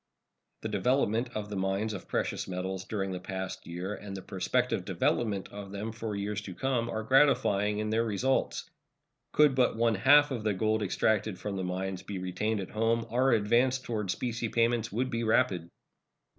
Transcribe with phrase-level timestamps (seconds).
[0.63, 4.83] The development of the mines of precious metals during the past year and the prospective
[4.83, 8.67] development of them for years to come are gratifying in their results.
[9.31, 13.05] Could but one half of the gold extracted from the mines be retained at home,
[13.11, 15.69] our advance toward specie payments would be rapid.